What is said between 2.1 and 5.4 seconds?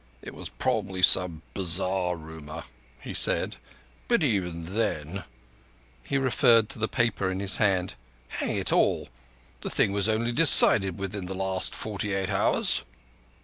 rumour." he said; "but even then—"